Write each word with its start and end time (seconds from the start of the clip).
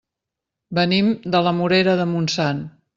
Venim 0.79 1.13
de 1.37 1.43
la 1.49 1.55
Morera 1.61 1.97
de 2.03 2.13
Montsant. 2.17 2.69